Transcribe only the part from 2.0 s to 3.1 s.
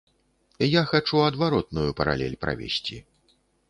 паралель правесці.